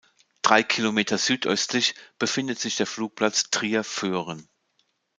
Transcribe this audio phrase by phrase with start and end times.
[0.41, 4.49] Drei Kilometer südöstlich befindet sich der Flugplatz Trier-Föhren.